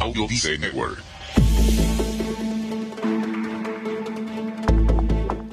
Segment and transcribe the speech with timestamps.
[0.00, 0.26] Audio
[0.58, 1.02] Network.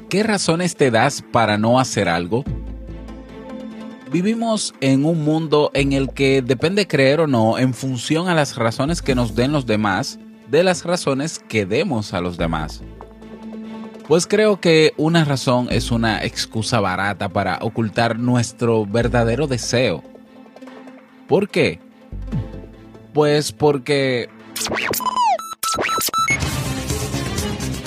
[0.09, 2.46] ¿Qué razones te das para no hacer algo?
[4.10, 8.55] Vivimos en un mundo en el que depende creer o no en función a las
[8.55, 10.18] razones que nos den los demás,
[10.50, 12.82] de las razones que demos a los demás.
[14.07, 20.02] Pues creo que una razón es una excusa barata para ocultar nuestro verdadero deseo.
[21.27, 21.82] ¿Por qué?
[23.14, 24.29] Pues porque
[24.59, 25.06] Thank you.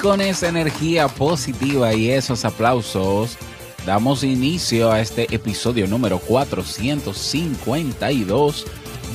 [0.00, 3.38] Con esa energía positiva y esos aplausos,
[3.84, 8.66] damos inicio a este episodio número 452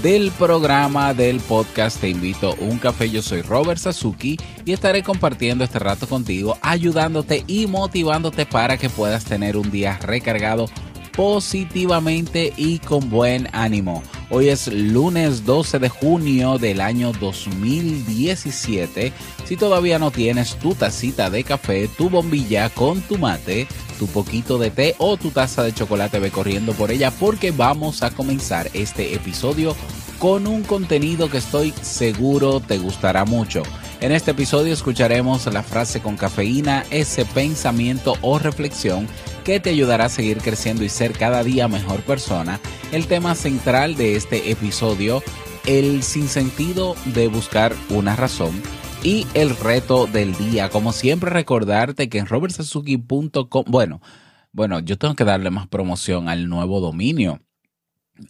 [0.03, 3.09] del programa del podcast Te invito a un café.
[3.09, 8.89] Yo soy Robert Sasuki y estaré compartiendo este rato contigo, ayudándote y motivándote para que
[8.89, 10.67] puedas tener un día recargado
[11.15, 14.03] positivamente y con buen ánimo.
[14.31, 19.13] Hoy es lunes 12 de junio del año 2017.
[19.45, 23.67] Si todavía no tienes tu tacita de café, tu bombilla con tu mate,
[23.99, 28.01] tu poquito de té o tu taza de chocolate, ve corriendo por ella porque vamos
[28.01, 29.75] a comenzar este episodio
[30.17, 33.61] con un contenido que estoy seguro te gustará mucho.
[34.01, 39.07] En este episodio escucharemos la frase con cafeína, ese pensamiento o reflexión
[39.45, 42.59] que te ayudará a seguir creciendo y ser cada día mejor persona.
[42.91, 45.23] El tema central de este episodio,
[45.65, 48.61] el sinsentido de buscar una razón
[49.01, 50.69] y el reto del día.
[50.69, 54.01] Como siempre recordarte que en robertsazuki.com, bueno,
[54.51, 57.39] bueno, yo tengo que darle más promoción al nuevo dominio.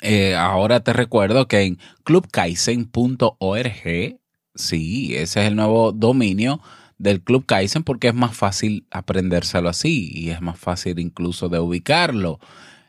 [0.02, 4.20] Eh, ahora te recuerdo que en clubkaisen.org,
[4.56, 6.62] sí, ese es el nuevo dominio
[6.98, 11.60] del Club Kaizen porque es más fácil aprendérselo así y es más fácil incluso de
[11.60, 12.40] ubicarlo.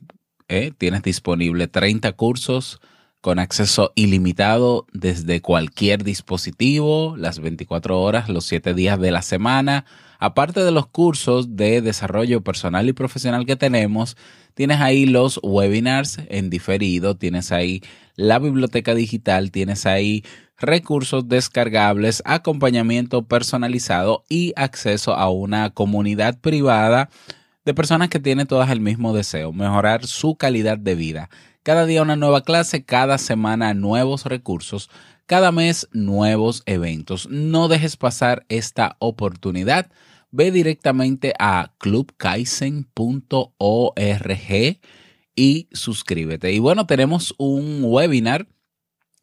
[0.48, 0.72] ¿eh?
[0.76, 2.80] Tienes disponible 30 cursos
[3.20, 9.84] con acceso ilimitado desde cualquier dispositivo, las 24 horas, los 7 días de la semana.
[10.18, 14.16] Aparte de los cursos de desarrollo personal y profesional que tenemos,
[14.54, 17.82] tienes ahí los webinars en diferido, tienes ahí
[18.16, 20.24] la biblioteca digital, tienes ahí
[20.58, 27.08] recursos descargables, acompañamiento personalizado y acceso a una comunidad privada
[27.64, 31.30] de personas que tienen todas el mismo deseo, mejorar su calidad de vida.
[31.62, 34.88] Cada día una nueva clase, cada semana nuevos recursos,
[35.26, 37.28] cada mes nuevos eventos.
[37.28, 39.90] No dejes pasar esta oportunidad.
[40.30, 42.86] Ve directamente a clubkaisen.org
[45.36, 46.52] y suscríbete.
[46.52, 48.48] Y bueno, tenemos un webinar,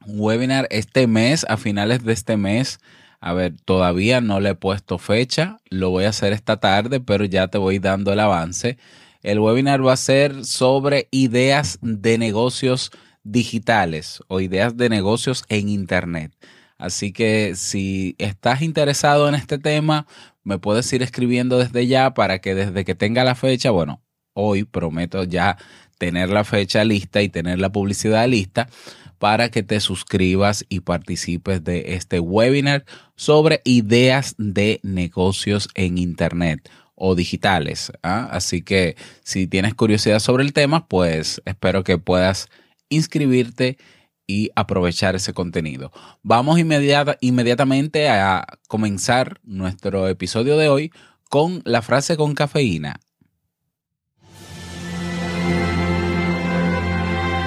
[0.06, 2.80] un webinar este mes, a finales de este mes.
[3.20, 7.26] A ver, todavía no le he puesto fecha, lo voy a hacer esta tarde, pero
[7.26, 8.78] ya te voy dando el avance.
[9.24, 12.92] El webinar va a ser sobre ideas de negocios
[13.24, 16.32] digitales o ideas de negocios en Internet.
[16.78, 20.06] Así que si estás interesado en este tema,
[20.44, 24.02] me puedes ir escribiendo desde ya para que desde que tenga la fecha, bueno,
[24.34, 25.58] hoy prometo ya
[25.98, 28.70] tener la fecha lista y tener la publicidad lista
[29.18, 32.86] para que te suscribas y participes de este webinar
[33.16, 37.94] sobre ideas de negocios en Internet o digitales.
[38.04, 38.28] ¿ah?
[38.32, 42.50] Así que si tienes curiosidad sobre el tema, pues espero que puedas
[42.90, 43.78] inscribirte
[44.26, 45.92] y aprovechar ese contenido.
[46.22, 50.92] Vamos inmediata, inmediatamente a comenzar nuestro episodio de hoy
[51.30, 53.00] con la frase con cafeína.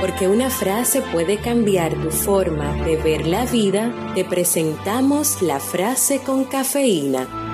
[0.01, 6.21] Porque una frase puede cambiar tu forma de ver la vida, te presentamos la frase
[6.21, 7.50] con cafeína.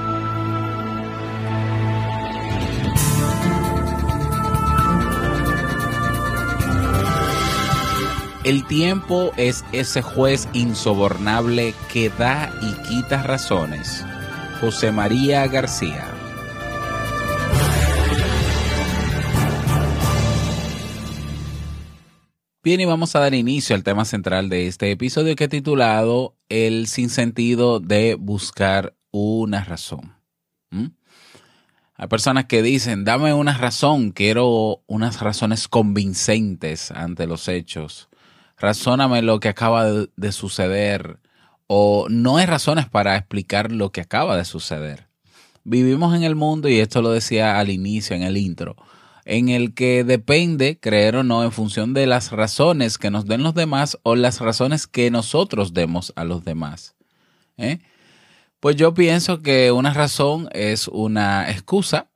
[8.47, 14.07] El tiempo es ese juez insobornable que da y quita razones.
[14.61, 16.05] José María García.
[22.63, 26.37] Bien, y vamos a dar inicio al tema central de este episodio que he titulado
[26.49, 30.15] El sinsentido de buscar una razón.
[30.71, 30.91] ¿Mm?
[31.97, 38.09] Hay personas que dicen, dame una razón, quiero unas razones convincentes ante los hechos.
[38.57, 41.19] Razóname lo que acaba de, de suceder.
[41.67, 45.09] O no hay razones para explicar lo que acaba de suceder.
[45.65, 48.77] Vivimos en el mundo, y esto lo decía al inicio, en el intro,
[49.25, 53.43] en el que depende, creer o no, en función de las razones que nos den
[53.43, 56.95] los demás o las razones que nosotros demos a los demás.
[57.57, 57.81] ¿eh?
[58.61, 62.11] Pues yo pienso que una razón es una excusa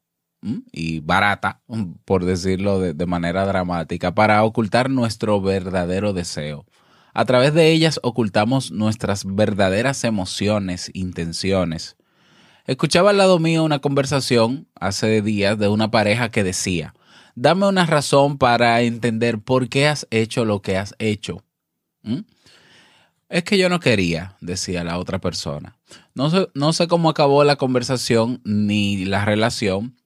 [0.72, 1.60] y barata,
[2.04, 6.64] por decirlo de, manera dramática, para ocultar nuestro verdadero deseo.
[7.12, 11.96] A través de ellas ocultamos nuestras verdaderas emociones, intenciones.
[12.66, 16.94] Escuchaba al lado mío una conversación hace días de una pareja que decía,
[17.34, 21.42] dame una razón para entender por qué has hecho lo que has hecho.
[23.28, 25.76] Es que yo no quería, decía la otra persona.
[26.14, 29.99] No sé, no sé cómo acabó la conversación ni la relación,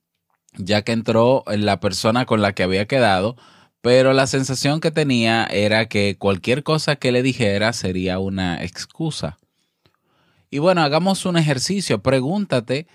[0.57, 3.37] ya que entró la persona con la que había quedado,
[3.81, 9.39] pero la sensación que tenía era que cualquier cosa que le dijera sería una excusa.
[10.51, 12.03] Y bueno, hagamos un ejercicio.
[12.03, 12.87] Pregúntate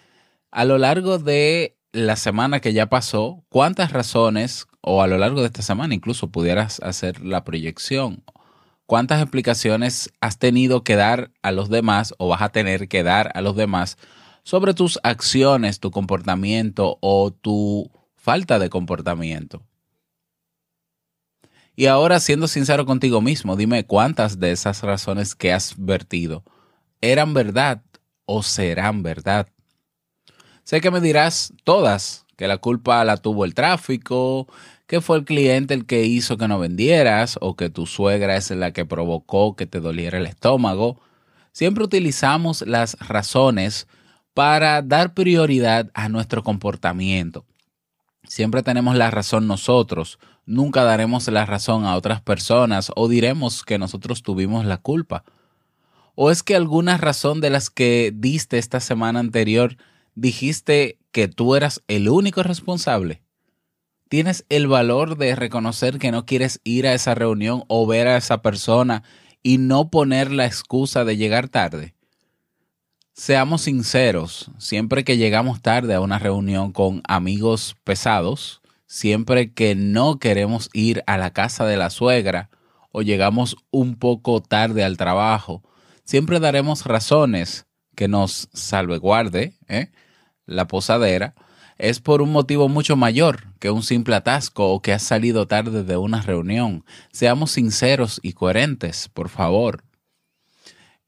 [0.49, 5.41] a lo largo de la semana que ya pasó, cuántas razones, o a lo largo
[5.41, 8.23] de esta semana incluso pudieras hacer la proyección,
[8.85, 13.31] cuántas explicaciones has tenido que dar a los demás o vas a tener que dar
[13.35, 13.97] a los demás
[14.43, 19.63] sobre tus acciones, tu comportamiento o tu falta de comportamiento.
[21.75, 26.43] Y ahora, siendo sincero contigo mismo, dime cuántas de esas razones que has vertido
[27.01, 27.81] eran verdad
[28.25, 29.47] o serán verdad.
[30.63, 34.47] Sé que me dirás todas, que la culpa la tuvo el tráfico,
[34.85, 38.51] que fue el cliente el que hizo que no vendieras o que tu suegra es
[38.51, 40.99] la que provocó que te doliera el estómago.
[41.51, 43.87] Siempre utilizamos las razones
[44.39, 47.45] para dar prioridad a nuestro comportamiento.
[48.23, 53.77] Siempre tenemos la razón nosotros, nunca daremos la razón a otras personas o diremos que
[53.77, 55.25] nosotros tuvimos la culpa.
[56.15, 59.75] ¿O es que alguna razón de las que diste esta semana anterior
[60.15, 63.21] dijiste que tú eras el único responsable?
[64.07, 68.15] ¿Tienes el valor de reconocer que no quieres ir a esa reunión o ver a
[68.15, 69.03] esa persona
[69.43, 71.98] y no poner la excusa de llegar tarde?
[73.19, 80.19] Seamos sinceros, siempre que llegamos tarde a una reunión con amigos pesados, siempre que no
[80.19, 82.49] queremos ir a la casa de la suegra
[82.93, 85.61] o llegamos un poco tarde al trabajo,
[86.05, 89.91] siempre daremos razones que nos salvaguarde, ¿eh?
[90.45, 91.35] la posadera,
[91.77, 95.83] es por un motivo mucho mayor que un simple atasco o que has salido tarde
[95.83, 96.85] de una reunión.
[97.11, 99.83] Seamos sinceros y coherentes, por favor.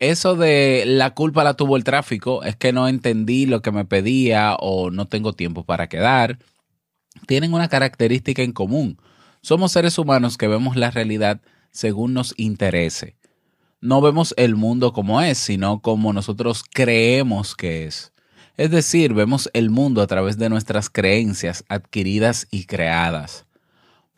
[0.02, 3.86] Eso de la culpa la tuvo el tráfico, es que no entendí lo que me
[3.86, 6.40] pedía o no tengo tiempo para quedar,
[7.28, 8.98] tienen una característica en común.
[9.44, 11.40] Somos seres humanos que vemos la realidad
[11.70, 13.16] según nos interese.
[13.80, 18.12] No vemos el mundo como es, sino como nosotros creemos que es.
[18.58, 23.46] Es decir, vemos el mundo a través de nuestras creencias adquiridas y creadas.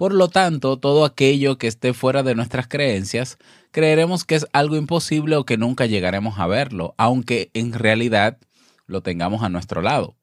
[0.03, 3.37] Por lo tanto, todo aquello que esté fuera de nuestras creencias,
[3.71, 8.37] creeremos que es algo imposible o que nunca llegaremos a verlo, aunque en realidad
[8.85, 10.17] lo tengamos a nuestro lado.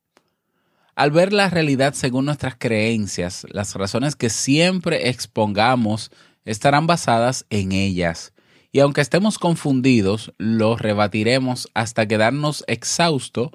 [0.97, 6.11] Al ver la realidad según nuestras creencias, las razones que siempre expongamos
[6.45, 8.35] estarán basadas en ellas.
[8.73, 13.51] Y aunque estemos confundidos, lo rebatiremos hasta quedarnos exhausto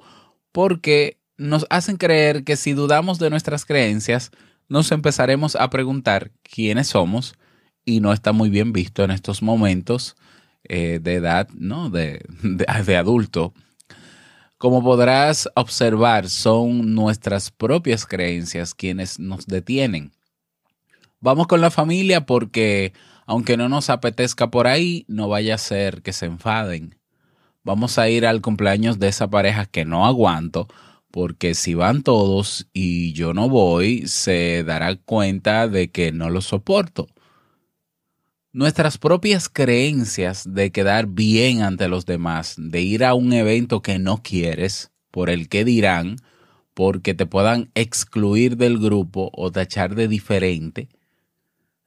[0.50, 4.32] porque nos hacen creer que si dudamos de nuestras creencias,
[4.68, 7.34] nos empezaremos a preguntar quiénes somos
[7.84, 10.16] y no está muy bien visto en estos momentos
[10.64, 11.90] eh, de edad, ¿no?
[11.90, 13.54] De, de adulto.
[14.58, 20.12] Como podrás observar, son nuestras propias creencias quienes nos detienen.
[21.20, 22.92] Vamos con la familia porque,
[23.26, 26.96] aunque no nos apetezca por ahí, no vaya a ser que se enfaden
[27.66, 30.68] vamos a ir al cumpleaños de esa pareja que no aguanto,
[31.16, 36.42] porque si van todos y yo no voy, se dará cuenta de que no lo
[36.42, 37.06] soporto.
[38.52, 43.98] Nuestras propias creencias de quedar bien ante los demás, de ir a un evento que
[43.98, 46.16] no quieres, por el que dirán,
[46.74, 50.90] porque te puedan excluir del grupo o tachar de diferente,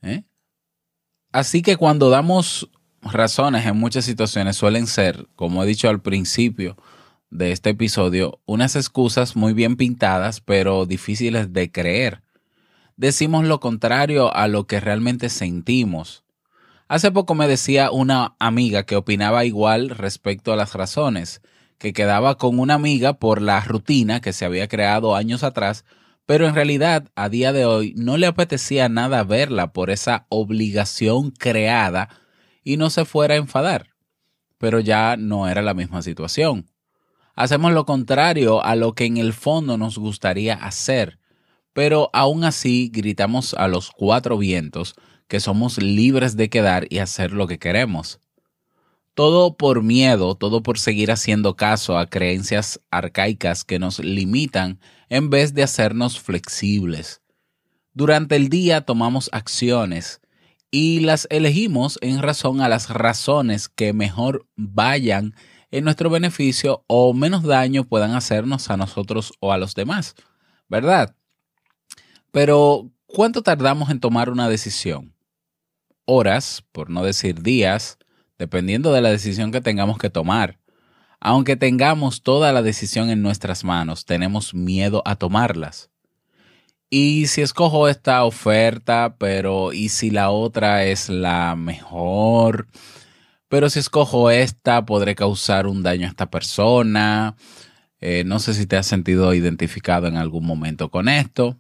[0.02, 0.24] ¿eh?
[1.32, 2.68] Así que cuando damos
[3.04, 6.78] razones en muchas situaciones suelen ser, como he dicho al principio
[7.30, 12.22] de este episodio, unas excusas muy bien pintadas pero difíciles de creer.
[12.98, 16.24] Decimos lo contrario a lo que realmente sentimos.
[16.88, 21.42] Hace poco me decía una amiga que opinaba igual respecto a las razones,
[21.78, 25.86] que quedaba con una amiga por la rutina que se había creado años atrás,
[26.26, 31.32] pero en realidad a día de hoy no le apetecía nada verla por esa obligación
[31.32, 32.10] creada
[32.64, 33.92] y no se fuera a enfadar.
[34.58, 36.70] Pero ya no era la misma situación.
[37.40, 41.20] Hacemos lo contrario a lo que en el fondo nos gustaría hacer,
[41.72, 44.94] pero aún así gritamos a los cuatro vientos
[45.30, 48.20] que somos libres de quedar y hacer lo que queremos.
[49.14, 55.30] Todo por miedo, todo por seguir haciendo caso a creencias arcaicas que nos limitan en
[55.30, 57.22] vez de hacernos flexibles.
[57.94, 60.20] Durante el día tomamos acciones
[60.72, 65.36] y las elegimos en razón a las razones que mejor vayan
[65.72, 70.16] en nuestro beneficio o menos daño puedan hacernos a nosotros o a los demás,
[70.68, 71.16] ¿verdad?
[72.32, 75.14] Pero, ¿cuánto tardamos en tomar una decisión?
[76.06, 77.98] Horas, por no decir días,
[78.38, 80.60] dependiendo de la decisión que tengamos que tomar.
[81.20, 85.90] Aunque tengamos toda la decisión en nuestras manos, tenemos miedo a tomarlas.
[86.90, 92.68] Y si escojo esta oferta, pero ¿y si la otra es la mejor?
[93.50, 97.36] Pero si escojo esta, podré causar un daño a esta persona.
[98.00, 101.58] Eh, no sé si te has sentido identificado en algún momento con esto.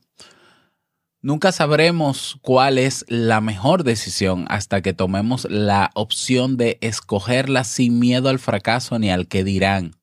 [1.22, 8.00] Nunca sabremos cuál es la mejor decisión hasta que tomemos la opción de escogerla sin
[8.00, 9.96] miedo al fracaso ni al que dirán.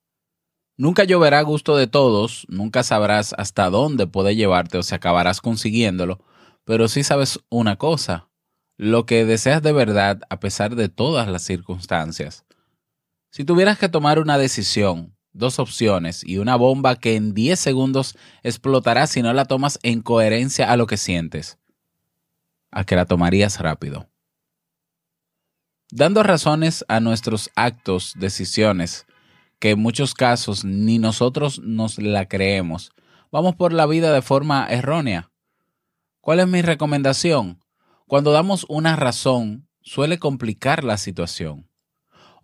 [0.76, 5.40] Nunca lloverá a gusto de todos, nunca sabrás hasta dónde puede llevarte o si acabarás
[5.40, 6.20] consiguiéndolo,
[6.64, 8.28] pero sí sabes una cosa,
[8.76, 12.44] lo que deseas de verdad a pesar de todas las circunstancias.
[13.30, 18.16] Si tuvieras que tomar una decisión, dos opciones y una bomba que en 10 segundos
[18.42, 21.58] explotará si no la tomas en coherencia a lo que sientes,
[22.70, 24.08] a que la tomarías rápido.
[25.90, 29.06] Dando razones a nuestros actos, decisiones,
[29.58, 32.92] que en muchos casos ni nosotros nos la creemos.
[33.30, 35.30] Vamos por la vida de forma errónea.
[36.20, 37.60] ¿Cuál es mi recomendación?
[38.08, 41.68] Cuando damos una razón, suele complicar la situación.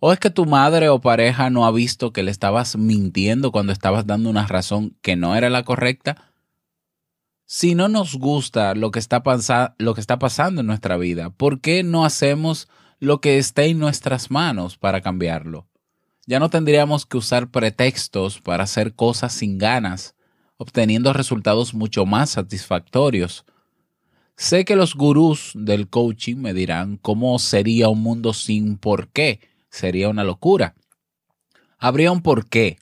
[0.01, 3.71] ¿O es que tu madre o pareja no ha visto que le estabas mintiendo cuando
[3.71, 6.33] estabas dando una razón que no era la correcta?
[7.45, 12.67] Si no nos gusta lo que está, pasando en nuestra vida, ¿por qué no hacemos
[12.99, 15.69] lo que esté en nuestras manos para cambiarlo?
[16.25, 20.15] Ya no tendríamos que usar pretextos para hacer cosas sin ganas,
[20.57, 23.45] obteniendo resultados mucho más satisfactorios.
[24.35, 29.39] Sé que los gurús del coaching me dirán cómo sería un mundo sin por qué.
[29.69, 30.75] Sería una locura.
[31.77, 32.77] Habría un por qué.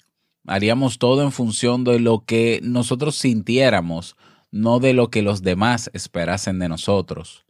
[0.48, 4.16] Haríamos todo en función de lo que nosotros sintiéramos,
[4.50, 7.46] no de lo que los demás esperasen de nosotros.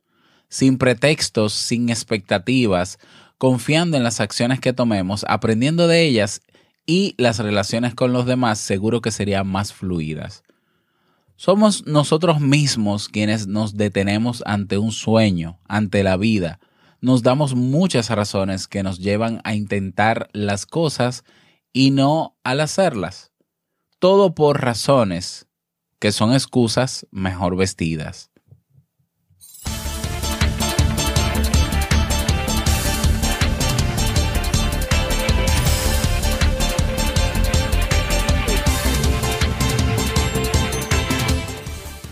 [0.50, 3.00] Sin pretextos, sin expectativas,
[3.38, 6.42] confiando en las acciones que tomemos, aprendiendo de ellas
[6.86, 10.44] y las relaciones con los demás seguro que serían más fluidas.
[11.44, 16.60] Somos nosotros mismos quienes nos detenemos ante un sueño, ante la vida.
[17.00, 21.24] Nos damos muchas razones que nos llevan a intentar las cosas
[21.74, 23.32] y no al hacerlas.
[23.98, 25.48] Todo por razones
[25.98, 28.31] que son excusas mejor vestidas.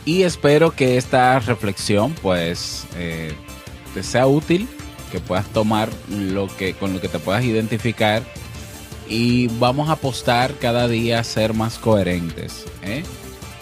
[0.06, 3.34] Y espero que esta reflexión pues eh,
[3.94, 4.68] te sea útil,
[5.12, 8.24] que puedas tomar lo que, con lo que te puedas identificar
[9.08, 12.66] y vamos a apostar cada día a ser más coherentes.
[12.84, 13.04] ¿eh?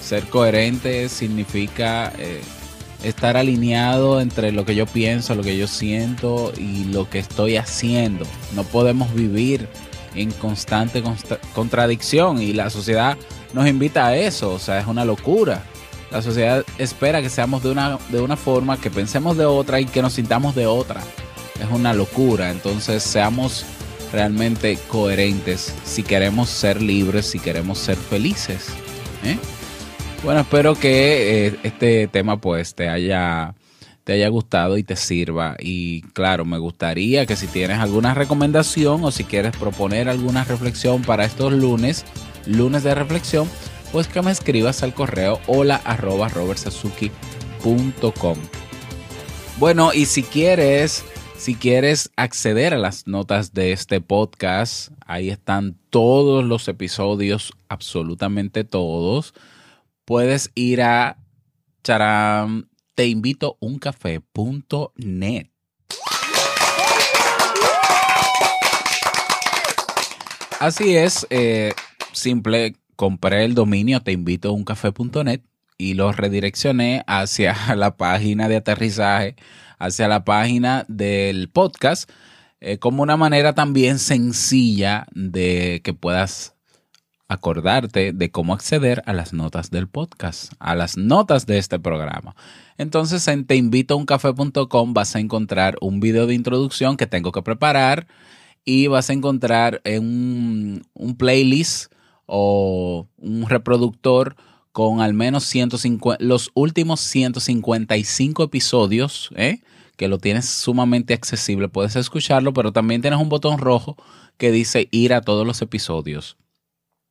[0.01, 2.41] Ser coherente significa eh,
[3.03, 7.55] estar alineado entre lo que yo pienso, lo que yo siento y lo que estoy
[7.55, 8.25] haciendo.
[8.53, 9.67] No podemos vivir
[10.15, 11.03] en constante
[11.53, 13.17] contradicción y la sociedad
[13.53, 15.63] nos invita a eso, o sea, es una locura.
[16.11, 19.85] La sociedad espera que seamos de una, de una forma, que pensemos de otra y
[19.85, 21.01] que nos sintamos de otra.
[21.59, 22.49] Es una locura.
[22.49, 23.65] Entonces seamos
[24.11, 28.67] realmente coherentes si queremos ser libres, si queremos ser felices.
[29.23, 29.37] ¿eh?
[30.23, 33.53] Bueno, espero que eh, este tema pues te haya,
[34.03, 35.55] te haya gustado y te sirva.
[35.59, 41.01] Y claro, me gustaría que si tienes alguna recomendación o si quieres proponer alguna reflexión
[41.01, 42.05] para estos lunes,
[42.45, 43.49] lunes de reflexión,
[43.97, 48.37] pues que me escribas al correo hola arroba robertsazuki.com.
[49.57, 51.03] Bueno, y si quieres,
[51.35, 58.63] si quieres acceder a las notas de este podcast, ahí están todos los episodios, absolutamente
[58.63, 59.33] todos.
[60.05, 61.17] Puedes ir a
[61.83, 65.47] charam, teinvitouncafé.net.
[70.59, 71.73] Así es, eh,
[72.13, 75.41] simple, compré el dominio teinvitouncafé.net
[75.77, 79.35] y lo redireccioné hacia la página de aterrizaje,
[79.79, 82.09] hacia la página del podcast,
[82.59, 86.55] eh, como una manera también sencilla de que puedas
[87.29, 92.35] acordarte de cómo acceder a las notas del podcast, a las notas de este programa.
[92.77, 98.07] Entonces en teinvitouncafé.com vas a encontrar un video de introducción que tengo que preparar
[98.65, 101.91] y vas a encontrar un, un playlist
[102.27, 104.35] o un reproductor
[104.71, 109.61] con al menos 150, los últimos 155 episodios, ¿eh?
[109.95, 113.97] que lo tienes sumamente accesible, puedes escucharlo, pero también tienes un botón rojo
[114.37, 116.37] que dice ir a todos los episodios.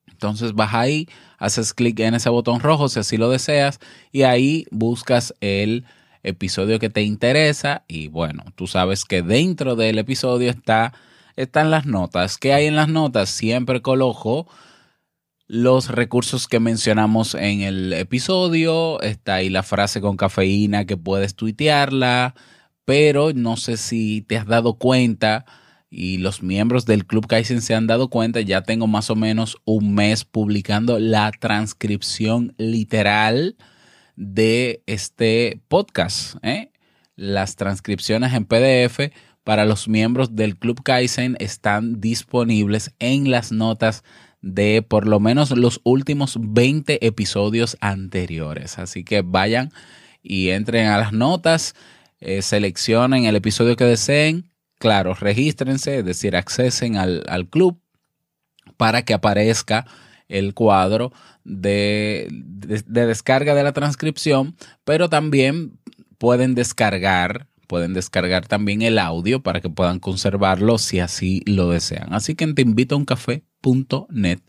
[0.06, 1.08] Entonces vas ahí,
[1.38, 3.80] haces clic en ese botón rojo si así lo deseas
[4.12, 5.84] y ahí buscas el
[6.22, 10.94] episodio que te interesa y bueno, tú sabes que dentro del episodio está,
[11.36, 12.38] están las notas.
[12.38, 13.28] ¿Qué hay en las notas?
[13.28, 14.46] Siempre coloco
[15.46, 19.00] los recursos que mencionamos en el episodio.
[19.00, 22.34] Está ahí la frase con cafeína que puedes tuitearla,
[22.84, 25.44] pero no sé si te has dado cuenta
[25.88, 29.56] y los miembros del Club Kaizen se han dado cuenta, ya tengo más o menos
[29.64, 33.56] un mes publicando la transcripción literal
[34.16, 36.36] de este podcast.
[36.42, 36.72] ¿eh?
[37.14, 39.12] Las transcripciones en PDF
[39.44, 44.02] para los miembros del Club Kaizen están disponibles en las notas
[44.42, 48.78] de por lo menos los últimos 20 episodios anteriores.
[48.78, 49.72] Así que vayan
[50.22, 51.74] y entren a las notas,
[52.20, 54.50] eh, seleccionen el episodio que deseen.
[54.78, 57.80] Claro, regístrense, es decir, accesen al, al club
[58.76, 59.86] para que aparezca
[60.28, 61.12] el cuadro
[61.44, 65.78] de, de, de, descarga de la transcripción, pero también
[66.18, 72.12] pueden descargar, pueden descargar también el audio para que puedan conservarlo si así lo desean.
[72.12, 74.40] Así que te invito a un café .net,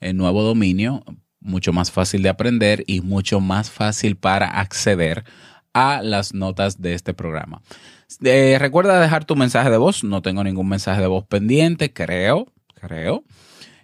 [0.00, 1.04] el nuevo dominio,
[1.40, 5.24] mucho más fácil de aprender y mucho más fácil para acceder
[5.72, 7.62] a las notas de este programa.
[8.22, 12.52] Eh, recuerda dejar tu mensaje de voz, no tengo ningún mensaje de voz pendiente, creo,
[12.74, 13.24] creo,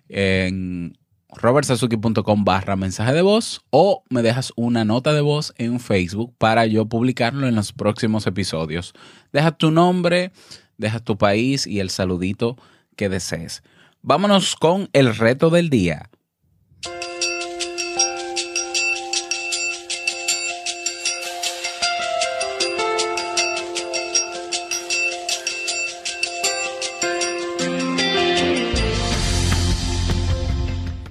[0.08, 0.96] en
[1.36, 6.66] robertsazuki.com barra mensaje de voz o me dejas una nota de voz en Facebook para
[6.66, 8.94] yo publicarlo en los próximos episodios.
[9.32, 10.32] Deja tu nombre,
[10.78, 12.56] deja tu país y el saludito
[12.96, 13.62] que desees.
[14.06, 16.10] Vámonos con el reto del día.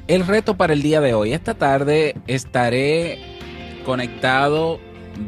[0.06, 1.34] El reto para el día de hoy.
[1.34, 3.18] Esta tarde estaré
[3.88, 4.80] conectado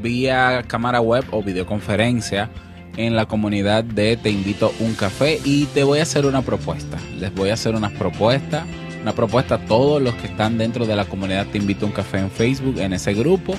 [0.04, 2.52] vía cámara web o videoconferencia
[2.98, 6.98] en la comunidad de Te invito un café y te voy a hacer una propuesta.
[7.20, 8.66] Les voy a hacer una propuesta,
[9.02, 12.20] una propuesta a todos los que están dentro de la comunidad Te invito un café
[12.20, 13.56] en Facebook, en ese grupo,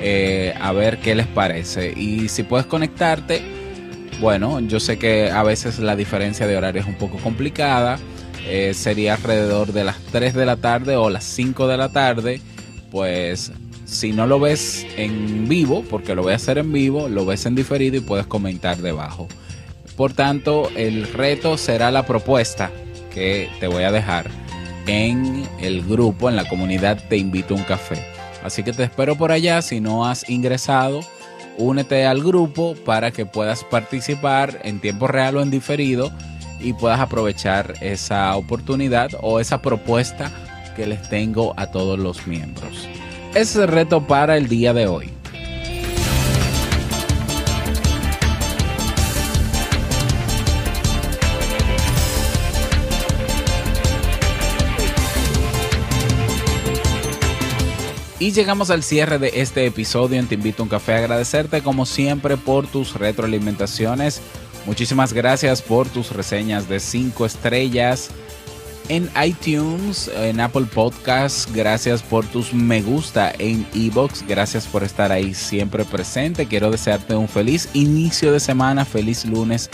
[0.00, 1.92] eh, a ver qué les parece.
[1.96, 3.42] Y si puedes conectarte,
[4.20, 7.98] bueno, yo sé que a veces la diferencia de horario es un poco complicada.
[8.46, 12.40] Eh, sería alrededor de las 3 de la tarde o las 5 de la tarde.
[12.90, 13.50] Pues
[13.84, 17.46] si no lo ves en vivo, porque lo voy a hacer en vivo, lo ves
[17.46, 19.28] en diferido y puedes comentar debajo.
[19.96, 22.70] Por tanto, el reto será la propuesta
[23.12, 24.30] que te voy a dejar
[24.86, 28.04] en el grupo, en la comunidad Te invito a un café.
[28.42, 29.62] Así que te espero por allá.
[29.62, 31.00] Si no has ingresado,
[31.56, 36.10] únete al grupo para que puedas participar en tiempo real o en diferido
[36.60, 40.30] y puedas aprovechar esa oportunidad o esa propuesta
[40.76, 42.88] que les tengo a todos los miembros.
[43.34, 45.10] Ese es el reto para el día de hoy.
[58.20, 60.94] Y llegamos al cierre de este episodio en Te Invito a un Café.
[60.94, 64.22] Agradecerte como siempre por tus retroalimentaciones.
[64.64, 68.10] Muchísimas gracias por tus reseñas de 5 estrellas
[68.88, 71.48] en iTunes, en Apple Podcasts.
[71.52, 74.26] Gracias por tus me gusta en Evox.
[74.26, 76.46] Gracias por estar ahí siempre presente.
[76.46, 79.70] Quiero desearte un feliz inicio de semana, feliz lunes,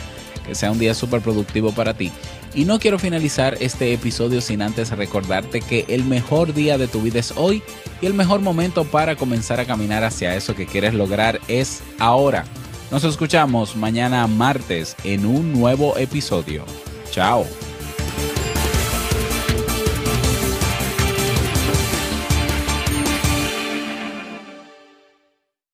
[0.46, 2.10] que sea un día súper productivo para ti.
[2.54, 7.00] Y no quiero finalizar este episodio sin antes recordarte que el mejor día de tu
[7.00, 7.62] vida es hoy
[8.00, 12.44] y el mejor momento para comenzar a caminar hacia eso que quieres lograr es ahora.
[12.90, 16.64] Nos escuchamos mañana martes en un nuevo episodio.
[17.12, 17.46] Chao.